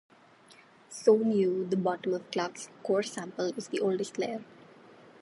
[0.91, 4.43] Zone U The bottom of Clark's core sample is the oldest layer.